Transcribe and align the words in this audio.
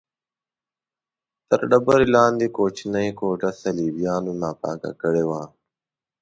تر 1.49 1.59
ډبرې 1.69 2.07
لاندې 2.15 2.47
کوچنۍ 2.57 3.09
کوټه 3.19 3.49
صلیبیانو 3.61 4.31
ناپاکه 4.41 4.91
کړې 5.01 5.23
وه. 5.29 5.41